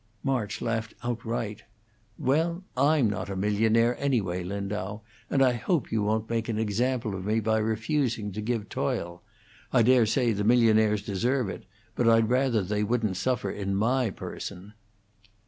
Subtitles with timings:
[0.23, 1.61] March laughed outright.
[2.17, 7.13] "Well, I'm not a millionaire, anyway, Lindau, and I hope you won't make an example
[7.13, 9.21] of me by refusing to give toil.
[9.71, 14.09] I dare say the millionaires deserve it, but I'd rather they wouldn't suffer in my
[14.09, 14.73] person."